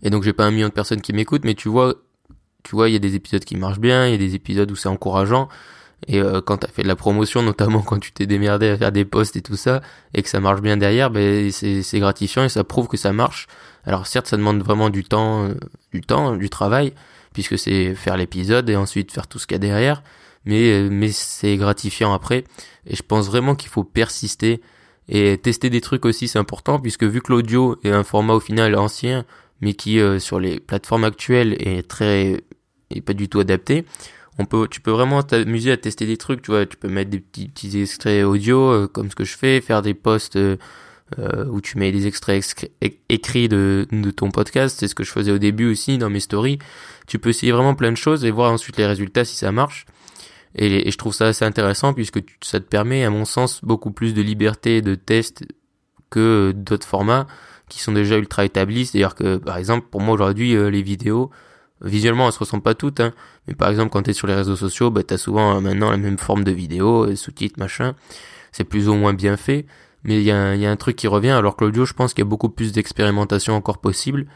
Et 0.03 0.11
donc 0.11 0.23
j'ai 0.23 0.33
pas 0.33 0.45
un 0.45 0.51
million 0.51 0.69
de 0.69 0.73
personnes 0.73 1.03
qui 1.03 1.13
m'écoutent, 1.13 1.45
mais 1.45 1.55
tu 1.55 1.69
vois, 1.69 1.95
tu 2.63 2.75
vois, 2.75 2.89
il 2.89 2.93
y 2.93 2.97
a 2.97 3.01
des 3.01 3.15
épisodes 3.15 3.45
qui 3.45 3.57
marchent 3.57 3.81
bien, 3.81 4.07
il 4.07 4.13
y 4.13 4.15
a 4.15 4.19
des 4.19 4.35
épisodes 4.35 4.71
où 4.71 4.77
c'est 4.77 4.89
encourageant. 4.89 5.49
Et 6.09 6.21
euh, 6.21 6.41
quand 6.41 6.59
t'as 6.59 6.69
fait 6.69 6.83
de 6.83 6.89
la 6.89 6.97
promotion, 6.97 7.43
notamment 7.43 7.81
quand 7.83 7.99
tu 7.99 8.13
t'es 8.13 8.27
démerdé 8.27 8.69
à 8.69 8.77
faire 8.77 8.93
des 8.93 9.05
posts 9.05 9.37
et 9.37 9.43
tout 9.43 9.57
ça, 9.57 9.83
et 10.15 10.23
que 10.23 10.29
ça 10.29 10.41
marche 10.41 10.61
bien 10.61 10.77
derrière, 10.77 11.11
ben 11.11 11.51
c'est 11.51 11.99
gratifiant 11.99 12.45
et 12.45 12.49
ça 12.49 12.65
prouve 12.65 12.89
que 12.89 12.97
ça 12.97 13.13
marche. 13.13 13.47
Alors 13.85 14.07
certes, 14.07 14.27
ça 14.27 14.37
demande 14.37 14.63
vraiment 14.63 14.91
du 14.91 15.05
temps, 15.05 15.45
euh, 15.45 15.55
du 15.93 16.01
temps, 16.01 16.37
du 16.37 16.51
travail, 16.51 16.93
puisque 17.33 17.59
c'est 17.59 17.95
faire 17.95 18.17
l'épisode 18.17 18.69
et 18.71 18.77
ensuite 18.77 19.13
faire 19.13 19.27
tout 19.27 19.39
ce 19.39 19.47
qu'il 19.47 19.55
y 19.55 19.57
a 19.57 19.59
derrière, 19.59 20.03
mais 20.45 20.73
euh, 20.73 20.89
mais 20.91 21.11
c'est 21.13 21.57
gratifiant 21.57 22.13
après. 22.13 22.45
Et 22.87 22.97
je 22.97 23.03
pense 23.03 23.27
vraiment 23.27 23.55
qu'il 23.55 23.71
faut 23.71 23.85
persister 23.85 24.61
et 25.09 25.39
tester 25.39 25.71
des 25.71 25.81
trucs 25.81 26.05
aussi, 26.05 26.29
c'est 26.29 26.39
important, 26.39 26.79
puisque 26.79 27.05
vu 27.05 27.21
que 27.21 27.33
l'audio 27.33 27.77
est 27.85 27.91
un 27.91 28.05
format 28.05 28.35
au 28.35 28.41
final 28.41 28.77
ancien, 28.77 29.25
mais 29.61 29.75
qui 29.75 30.01
sur 30.19 30.41
les 30.41 30.61
plateformes 30.61 31.05
actuelles 31.05 31.57
est 31.61 31.89
très 31.89 32.43
est 32.91 33.01
pas 33.01 33.15
du 33.15 33.29
tout 33.29 33.41
adapté 33.41 33.85
on 34.39 34.47
peut, 34.47 34.67
tu 34.71 34.81
peux 34.81 34.91
vraiment 34.91 35.23
t'amuser 35.23 35.73
à 35.73 35.77
tester 35.77 36.07
des 36.07 36.17
trucs, 36.17 36.43
tu 36.43 36.51
vois, 36.51 36.67
tu 36.67 36.77
peux 36.77 36.89
mettre 36.89 37.11
des 37.11 37.21
petits, 37.21 37.49
petits 37.49 37.81
extraits 37.81 38.25
audio, 38.25 38.71
euh, 38.71 38.87
comme 38.89 39.11
ce 39.11 39.15
que 39.15 39.25
je 39.25 39.37
fais, 39.37 39.61
faire 39.61 39.83
des 39.83 39.95
posts 39.95 40.37
euh, 40.37 40.57
euh 41.19 41.45
où 41.47 41.61
tu 41.61 41.79
mets 41.79 41.93
des 41.93 42.07
extraits 42.07 42.71
écrits 43.11 43.49
de, 43.49 43.87
de 43.91 44.11
ton 44.11 44.31
podcast, 44.31 44.79
c'est 44.81 44.89
ce 44.89 44.95
que 44.95 45.05
je 45.05 45.11
faisais 45.11 45.33
au 45.33 45.39
début 45.39 45.71
aussi 45.71 45.99
dans 45.99 46.09
mes 46.09 46.21
stories. 46.21 46.59
Tu 47.07 47.19
peux 47.19 47.31
essayer 47.31 47.53
vraiment 47.53 47.75
plein 47.75 47.93
de 47.93 47.97
choses 47.97 48.25
et 48.25 48.31
voir 48.31 48.51
ensuite 48.53 48.79
les 48.79 48.87
résultats 48.87 49.25
si 49.25 49.37
ça 49.37 49.53
marche. 49.53 49.87
Et, 50.55 50.91
je 50.91 50.99
trouve 50.99 51.15
ça 51.15 51.29
assez 51.29 51.45
intéressant 51.45 51.95
puisque 51.95 52.21
ça 52.43 52.61
te 52.61 52.67
permet, 52.67 53.05
à 53.05 53.11
mon 53.11 53.25
sens, 53.25 53.61
beaucoup 53.65 53.91
plus 53.91 54.15
de 54.15 54.23
liberté 54.23 54.83
de 54.83 54.95
test 54.95 55.45
que 56.11 56.53
d'autres 56.55 56.87
formats 56.87 57.27
qui 57.69 57.81
sont 57.81 57.93
déjà 57.93 58.19
ultra 58.19 58.45
établis. 58.45 58.87
C'est-à-dire 58.87 59.15
que, 59.15 59.37
par 59.37 59.57
exemple, 59.57 59.87
pour 59.91 60.01
moi 60.01 60.15
aujourd'hui, 60.15 60.55
euh, 60.55 60.69
les 60.69 60.83
vidéos, 60.83 61.31
Visuellement, 61.85 62.27
elles 62.27 62.33
se 62.33 62.39
ressemblent 62.39 62.63
pas 62.63 62.75
toutes, 62.75 63.01
hein. 63.01 63.13
mais 63.49 63.55
par 63.55 63.69
exemple, 63.69 63.91
quand 63.91 64.03
tu 64.03 64.11
es 64.11 64.13
sur 64.13 64.29
les 64.29 64.35
réseaux 64.35 64.55
sociaux, 64.57 64.91
bah, 64.91 65.03
tu 65.03 65.15
as 65.15 65.19
souvent 65.19 65.57
euh, 65.57 65.61
maintenant 65.61 65.91
la 65.91 65.97
même 65.97 66.19
forme 66.19 66.45
de 66.45 66.53
vidéo, 66.53 67.07
euh, 67.07 67.17
sous-titres, 67.17 67.59
machin. 67.59 67.95
C'est 68.53 68.65
plus 68.65 68.89
ou 68.89 68.95
moins 68.95 69.15
bien 69.15 69.37
fait, 69.37 69.67
mais 70.05 70.19
il 70.19 70.23
y, 70.23 70.31
a, 70.31 70.37
un 70.51 70.77
truc 70.77 70.97
qui 70.97 71.09
revient, 71.09 71.31
alors 71.31 71.57
que 71.57 71.65
l'audio, 71.65 71.85
je 71.85 71.95
pense 71.95 72.15
qu'il 72.15 72.23
y 72.23 72.27
a 72.27 72.29
beaucoup 72.29 72.51
plus 72.51 72.73
d'expérimentation 72.73 73.55
encore 73.55 73.79
possible, 73.79 74.27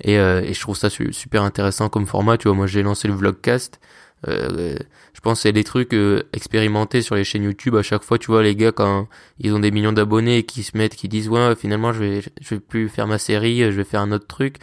et, 0.00 0.18
euh, 0.18 0.42
et, 0.42 0.54
je 0.54 0.60
trouve 0.60 0.76
ça 0.76 0.90
super 0.90 1.42
intéressant 1.42 1.88
comme 1.88 2.06
format. 2.06 2.38
Tu 2.38 2.48
vois, 2.48 2.56
moi 2.56 2.66
j'ai 2.66 2.82
lancé 2.82 3.08
le 3.08 3.14
vlogcast. 3.14 3.80
Je 4.26 5.20
pense 5.22 5.40
c'est 5.40 5.52
des 5.52 5.64
trucs 5.64 5.94
expérimentés 6.32 7.02
sur 7.02 7.14
les 7.14 7.24
chaînes 7.24 7.44
YouTube. 7.44 7.76
À 7.76 7.82
chaque 7.82 8.02
fois, 8.02 8.18
tu 8.18 8.28
vois, 8.28 8.42
les 8.42 8.56
gars 8.56 8.72
quand 8.72 9.08
ils 9.38 9.52
ont 9.54 9.58
des 9.58 9.70
millions 9.70 9.92
d'abonnés 9.92 10.44
qui 10.44 10.62
se 10.62 10.76
mettent, 10.76 10.96
qui 10.96 11.08
disent 11.08 11.28
ouais, 11.28 11.54
finalement 11.56 11.92
je 11.92 12.00
vais, 12.00 12.22
je 12.40 12.54
vais 12.54 12.60
plus 12.60 12.88
faire 12.88 13.06
ma 13.06 13.18
série, 13.18 13.60
je 13.60 13.76
vais 13.76 13.84
faire 13.84 14.00
un 14.00 14.12
autre 14.12 14.26
truc 14.26 14.58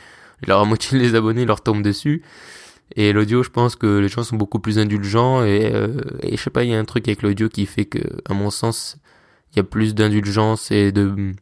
la 0.47 0.63
moitié 0.63 0.99
des 0.99 1.15
abonnés 1.15 1.45
leur 1.45 1.61
tombent 1.61 1.83
dessus. 1.83 2.23
Et 2.95 3.13
l'audio, 3.13 3.43
je 3.43 3.49
pense 3.49 3.75
que 3.75 3.99
les 3.99 4.07
gens 4.07 4.23
sont 4.23 4.35
beaucoup 4.35 4.59
plus 4.59 4.79
indulgents 4.79 5.43
et, 5.43 5.71
euh, 5.73 6.01
et 6.23 6.37
je 6.37 6.41
sais 6.41 6.49
pas, 6.49 6.63
il 6.63 6.71
y 6.71 6.73
a 6.73 6.79
un 6.79 6.85
truc 6.85 7.07
avec 7.07 7.21
l'audio 7.21 7.47
qui 7.47 7.65
fait 7.65 7.85
que, 7.85 7.99
à 8.27 8.33
mon 8.33 8.49
sens, 8.49 8.97
il 9.51 9.57
y 9.57 9.59
a 9.59 9.63
plus 9.63 9.93
d'indulgence 9.93 10.71
et 10.71 10.91
de, 10.91 11.33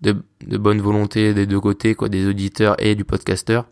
de, 0.00 0.16
de, 0.46 0.58
bonne 0.58 0.80
volonté 0.80 1.34
des 1.34 1.46
deux 1.46 1.60
côtés, 1.60 1.94
quoi, 1.94 2.08
des 2.08 2.26
auditeurs 2.26 2.74
et 2.78 2.96
du 2.96 3.04
podcasteur, 3.04 3.66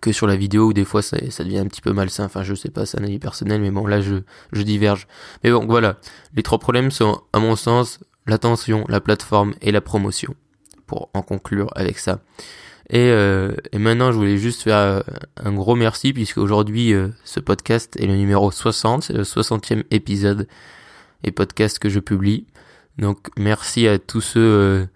que 0.00 0.12
sur 0.12 0.28
la 0.28 0.36
vidéo 0.36 0.68
où 0.68 0.72
des 0.72 0.84
fois 0.84 1.02
ça, 1.02 1.16
ça 1.30 1.42
devient 1.42 1.58
un 1.58 1.66
petit 1.66 1.80
peu 1.80 1.92
malsain. 1.92 2.24
Enfin, 2.24 2.44
je 2.44 2.54
sais 2.54 2.70
pas, 2.70 2.86
c'est 2.86 3.00
un 3.00 3.04
avis 3.04 3.18
personnel, 3.18 3.60
mais 3.60 3.72
bon, 3.72 3.86
là, 3.86 4.00
je, 4.00 4.16
je 4.52 4.62
diverge. 4.62 5.08
Mais 5.42 5.50
bon, 5.50 5.66
voilà. 5.66 5.98
Les 6.34 6.44
trois 6.44 6.58
problèmes 6.58 6.92
sont, 6.92 7.20
à 7.32 7.40
mon 7.40 7.56
sens, 7.56 7.98
l'attention, 8.26 8.84
la 8.88 9.00
plateforme 9.00 9.54
et 9.62 9.72
la 9.72 9.80
promotion. 9.80 10.34
Pour 10.86 11.10
en 11.14 11.22
conclure 11.22 11.70
avec 11.74 11.98
ça. 11.98 12.20
Et, 12.92 13.10
euh, 13.12 13.54
et 13.70 13.78
maintenant, 13.78 14.10
je 14.10 14.16
voulais 14.16 14.36
juste 14.36 14.62
faire 14.62 14.76
euh, 14.76 15.00
un 15.36 15.52
gros 15.52 15.76
merci 15.76 16.12
puisque 16.12 16.38
aujourd'hui, 16.38 16.92
euh, 16.92 17.08
ce 17.24 17.38
podcast 17.38 17.96
est 18.00 18.06
le 18.06 18.16
numéro 18.16 18.50
60, 18.50 19.04
c'est 19.04 19.12
le 19.12 19.22
60e 19.22 19.84
épisode 19.92 20.48
et 21.22 21.30
podcast 21.30 21.78
que 21.78 21.88
je 21.88 22.00
publie. 22.00 22.48
Donc, 22.98 23.28
merci 23.38 23.86
à 23.86 24.00
tous 24.00 24.20
ceux 24.20 24.88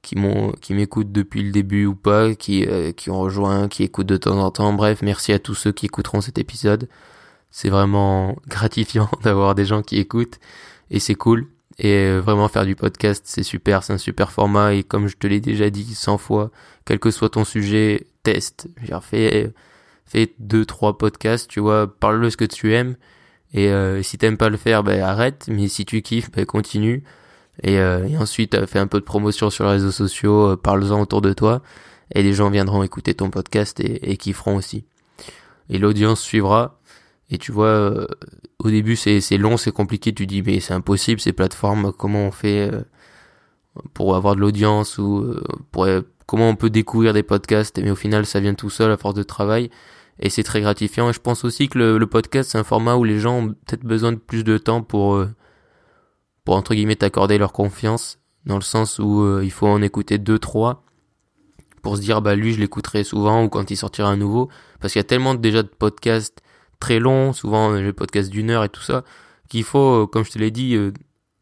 qui 0.00 0.16
m'écoutent 0.16 1.12
depuis 1.12 1.42
le 1.42 1.52
début 1.52 1.84
ou 1.84 1.94
pas, 1.94 2.34
qui, 2.34 2.66
qui 2.96 3.10
ont 3.10 3.20
rejoint, 3.20 3.68
qui 3.68 3.82
écoutent 3.82 4.06
de 4.06 4.16
temps 4.16 4.38
en 4.38 4.50
temps. 4.50 4.72
Bref, 4.72 5.02
merci 5.02 5.32
à 5.32 5.38
tous 5.38 5.54
ceux 5.54 5.72
qui 5.72 5.86
écouteront 5.86 6.22
cet 6.22 6.38
épisode. 6.38 6.88
C'est 7.50 7.68
vraiment 7.68 8.36
gratifiant 8.48 9.10
d'avoir 9.22 9.54
des 9.54 9.66
gens 9.66 9.82
qui 9.82 9.98
écoutent 9.98 10.38
et 10.90 10.98
c'est 10.98 11.14
cool. 11.14 11.46
Et 11.78 11.92
euh, 11.92 12.20
vraiment 12.20 12.48
faire 12.48 12.64
du 12.64 12.76
podcast, 12.76 13.24
c'est 13.26 13.42
super, 13.42 13.82
c'est 13.82 13.92
un 13.92 13.98
super 13.98 14.30
format. 14.30 14.74
Et 14.74 14.82
comme 14.84 15.08
je 15.08 15.16
te 15.16 15.26
l'ai 15.26 15.40
déjà 15.40 15.70
dit 15.70 15.94
100 15.94 16.18
fois, 16.18 16.50
quel 16.84 16.98
que 16.98 17.10
soit 17.10 17.30
ton 17.30 17.44
sujet, 17.44 18.06
teste. 18.22 18.68
J'ai 18.82 18.96
fait, 19.02 19.52
fais 20.06 20.34
deux, 20.38 20.64
trois 20.64 20.98
podcasts, 20.98 21.50
tu 21.50 21.60
vois, 21.60 21.92
parle-le 21.98 22.30
ce 22.30 22.36
que 22.36 22.44
tu 22.44 22.74
aimes. 22.74 22.96
Et 23.52 23.68
euh, 23.68 24.02
si 24.02 24.18
t'aimes 24.18 24.36
pas 24.36 24.48
le 24.48 24.56
faire, 24.56 24.82
ben 24.82 25.00
arrête. 25.00 25.46
Mais 25.48 25.68
si 25.68 25.84
tu 25.84 26.02
kiffes, 26.02 26.30
ben 26.30 26.44
continue. 26.44 27.04
Et, 27.62 27.78
euh, 27.78 28.06
et 28.06 28.16
ensuite, 28.16 28.66
fais 28.66 28.80
un 28.80 28.86
peu 28.88 28.98
de 29.00 29.04
promotion 29.04 29.50
sur 29.50 29.64
les 29.64 29.72
réseaux 29.72 29.92
sociaux, 29.92 30.56
parle-en 30.56 31.00
autour 31.00 31.22
de 31.22 31.32
toi. 31.32 31.62
Et 32.14 32.22
les 32.22 32.34
gens 32.34 32.50
viendront 32.50 32.82
écouter 32.82 33.14
ton 33.14 33.30
podcast 33.30 33.80
et, 33.80 34.10
et 34.10 34.16
kifferont 34.16 34.56
aussi. 34.56 34.84
Et 35.70 35.78
l'audience 35.78 36.20
suivra. 36.20 36.78
Et 37.30 37.38
tu 37.38 37.52
vois, 37.52 37.66
euh, 37.66 38.06
au 38.58 38.70
début 38.70 38.96
c'est 38.96 39.38
long, 39.38 39.56
c'est 39.56 39.72
compliqué, 39.72 40.12
tu 40.12 40.26
dis 40.26 40.42
mais 40.42 40.60
c'est 40.60 40.74
impossible 40.74 41.20
ces 41.20 41.32
plateformes, 41.32 41.92
comment 41.92 42.26
on 42.26 42.30
fait 42.30 42.70
euh, 42.72 42.82
pour 43.94 44.14
avoir 44.16 44.36
de 44.36 44.40
l'audience 44.40 44.98
ou 44.98 45.18
euh, 45.18 45.42
pour 45.72 45.86
comment 46.26 46.48
on 46.48 46.56
peut 46.56 46.70
découvrir 46.70 47.12
des 47.14 47.22
podcasts? 47.22 47.78
Mais 47.78 47.90
au 47.90 47.96
final 47.96 48.26
ça 48.26 48.40
vient 48.40 48.54
tout 48.54 48.70
seul 48.70 48.90
à 48.90 48.96
force 48.96 49.14
de 49.14 49.22
travail. 49.22 49.70
Et 50.20 50.30
c'est 50.30 50.44
très 50.44 50.60
gratifiant. 50.60 51.10
Et 51.10 51.12
je 51.12 51.20
pense 51.20 51.44
aussi 51.44 51.68
que 51.68 51.78
le, 51.78 52.06
podcast 52.06 52.50
c'est 52.52 52.58
un 52.58 52.64
format 52.64 52.94
où 52.96 53.04
les 53.04 53.18
gens 53.18 53.38
ont 53.38 53.48
peut-être 53.48 53.84
besoin 53.84 54.12
de 54.12 54.18
plus 54.18 54.44
de 54.44 54.58
temps 54.58 54.82
pour 54.82 55.24
pour 56.44 56.56
entre 56.56 56.74
guillemets 56.74 56.96
t'accorder 56.96 57.38
leur 57.38 57.52
confiance. 57.52 58.20
Dans 58.46 58.56
le 58.56 58.62
sens 58.62 58.98
où 58.98 59.40
il 59.40 59.50
faut 59.50 59.66
en 59.66 59.82
écouter 59.82 60.18
deux 60.18 60.38
trois 60.38 60.84
pour 61.82 61.96
se 61.96 62.02
dire 62.02 62.22
bah 62.22 62.34
lui 62.34 62.52
je 62.52 62.60
l'écouterai 62.60 63.04
souvent 63.04 63.44
ou 63.44 63.48
quand 63.48 63.70
il 63.70 63.76
sortira 63.76 64.08
un 64.08 64.16
nouveau. 64.16 64.50
Parce 64.80 64.92
qu'il 64.92 65.00
y 65.00 65.04
a 65.04 65.04
tellement 65.04 65.34
déjà 65.34 65.62
de 65.62 65.68
podcasts 65.68 66.44
très 66.80 66.98
long, 66.98 67.32
souvent 67.32 67.70
le 67.70 67.92
podcast 67.92 68.30
d'une 68.30 68.50
heure 68.50 68.64
et 68.64 68.68
tout 68.68 68.82
ça, 68.82 69.04
qu'il 69.48 69.64
faut, 69.64 70.02
euh, 70.02 70.06
comme 70.06 70.24
je 70.24 70.30
te 70.30 70.38
l'ai 70.38 70.50
dit, 70.50 70.74
euh, 70.74 70.92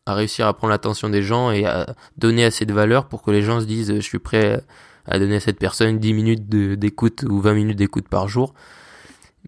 à 0.07 0.15
réussir 0.15 0.47
à 0.47 0.55
prendre 0.55 0.71
l'attention 0.71 1.09
des 1.09 1.23
gens 1.23 1.51
et 1.51 1.65
à 1.65 1.95
donner 2.17 2.45
assez 2.45 2.67
de 2.67 2.73
valeur 2.73 3.07
pour 3.07 3.23
que 3.23 3.31
les 3.31 3.43
gens 3.43 3.61
se 3.61 3.67
disent 3.67 3.95
je 3.95 4.01
suis 4.01 4.19
prêt 4.19 4.63
à 5.07 5.19
donner 5.19 5.37
à 5.37 5.41
cette 5.41 5.59
personne 5.59 5.99
10 5.99 6.13
minutes 6.15 6.49
d'écoute 6.49 7.25
ou 7.29 7.41
20 7.41 7.55
minutes 7.55 7.79
d'écoute 7.79 8.09
par 8.09 8.29
jour. 8.29 8.55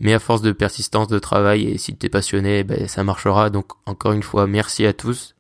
Mais 0.01 0.13
à 0.13 0.19
force 0.19 0.43
de 0.43 0.53
persistance, 0.53 1.09
de 1.09 1.19
travail 1.19 1.65
et 1.65 1.79
si 1.79 1.97
tu 1.97 2.07
es 2.07 2.09
passionné, 2.09 2.65
ben, 2.65 2.89
ça 2.89 3.05
marchera. 3.05 3.51
Donc 3.51 3.73
encore 3.87 4.13
une 4.13 4.23
fois, 4.23 4.47
merci 4.47 4.87
à 4.87 4.93
tous. 4.93 5.35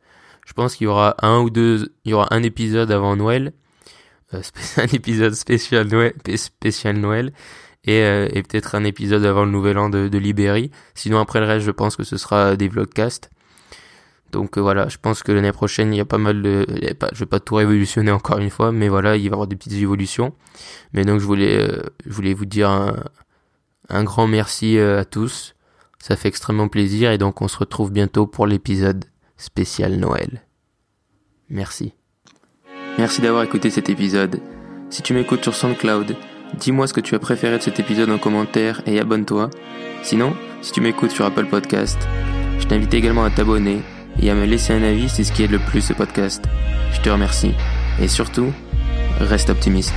Je 0.47 0.53
pense 0.53 0.77
qu'il 0.77 0.85
y 0.85 0.89
aura 0.89 1.17
un 1.23 1.41
ou 1.41 1.51
deux, 1.51 1.93
il 2.05 2.11
y 2.11 2.15
aura 2.15 2.29
un 2.31 2.43
épisode 2.43 2.91
avant 2.93 3.17
Noël, 3.17 3.53
euh, 4.35 4.43
un 4.77 4.87
épisode 4.87 5.35
spécial 5.35 5.89
Noël, 5.89 6.15
spécial 6.37 6.97
Noël 6.99 7.33
et, 7.85 8.03
euh, 8.03 8.29
et 8.33 8.43
peut-être 8.43 8.75
un 8.75 8.85
épisode 8.85 9.25
avant 9.25 9.45
le 9.45 9.51
nouvel 9.51 9.79
an 9.79 9.89
de, 9.89 10.09
de 10.09 10.19
Libéry. 10.19 10.71
Sinon 10.95 11.19
après 11.19 11.41
le 11.41 11.47
reste, 11.47 11.65
je 11.65 11.71
pense 11.71 11.97
que 11.97 12.05
ce 12.05 12.17
sera 12.17 12.57
des 12.57 12.69
vlogcasts. 12.69 13.31
Donc 14.33 14.59
euh, 14.59 14.61
voilà, 14.61 14.89
je 14.89 14.99
pense 14.99 15.23
que 15.23 15.33
l'année 15.33 15.53
prochaine, 15.53 15.93
il 15.95 15.97
y 15.97 16.01
a 16.01 16.05
pas 16.05 16.19
mal 16.19 16.43
de... 16.43 16.67
Je 17.13 17.19
vais 17.21 17.27
pas 17.27 17.41
tout 17.41 17.55
révolutionner 17.55 18.11
encore 18.11 18.39
une 18.39 18.51
fois, 18.51 18.73
mais 18.73 18.89
voilà, 18.89 19.17
il 19.17 19.23
va 19.23 19.25
y 19.25 19.33
avoir 19.33 19.47
des 19.47 19.57
petites 19.57 19.75
évolutions. 19.75 20.35
Mais 20.93 21.05
donc 21.05 21.21
je 21.21 21.27
voulais, 21.27 21.57
euh, 21.57 21.83
je 22.05 22.13
voulais 22.13 22.35
vous 22.35 22.47
dire 22.47 22.71
un, 22.71 22.97
un 23.89 24.05
grand 24.05 24.27
merci 24.27 24.79
à 24.79 25.05
tous. 25.05 25.55
Ça 26.01 26.17
fait 26.17 26.29
extrêmement 26.29 26.69
plaisir 26.69 27.13
et 27.13 27.19
donc 27.19 27.41
on 27.43 27.49
se 27.49 27.57
retrouve 27.57 27.93
bientôt 27.93 28.27
pour 28.27 28.47
l'épisode 28.47 29.05
spécial 29.37 29.97
Noël. 29.97 30.43
Merci. 31.49 31.95
Merci 32.99 33.21
d'avoir 33.21 33.43
écouté 33.43 33.71
cet 33.71 33.89
épisode. 33.89 34.41
Si 34.91 35.03
tu 35.03 35.15
m'écoutes 35.15 35.43
sur 35.43 35.55
SoundCloud, 35.55 36.17
Dis-moi 36.59 36.87
ce 36.87 36.93
que 36.93 37.01
tu 37.01 37.15
as 37.15 37.19
préféré 37.19 37.59
de 37.59 37.63
cet 37.63 37.81
épisode 37.81 38.11
en 38.11 38.19
commentaire 38.19 38.81
et 38.87 39.01
abonne-toi. 39.01 39.51
Sinon, 40.03 40.35
si 40.63 40.73
tu 40.73 40.81
m'écoutes 40.81 41.11
sur 41.11 41.25
Apple 41.25 41.47
Podcast, 41.47 41.99
je 42.59 42.67
t'invite 42.67 42.95
également 42.95 43.25
à 43.25 43.31
t'abonner 43.31 43.83
et 44.21 44.31
à 44.31 44.35
me 44.35 44.45
laisser 44.45 44.73
un 44.73 44.83
avis, 44.83 45.09
c'est 45.09 45.25
ce 45.25 45.33
qui 45.33 45.43
aide 45.43 45.51
le 45.51 45.59
plus 45.59 45.81
ce 45.81 45.93
podcast. 45.93 46.45
Je 46.93 47.01
te 47.01 47.11
remercie. 47.11 47.53
Et 48.01 48.09
surtout, 48.09 48.53
reste 49.21 49.51
optimiste. 49.51 49.95